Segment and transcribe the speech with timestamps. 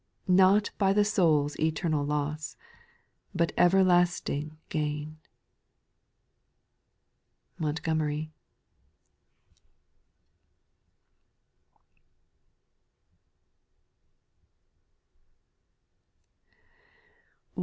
[0.27, 2.55] Not by the soul's eternal loss,
[3.35, 5.19] But everlasting gain.
[7.59, 8.31] MONTOOMEBY.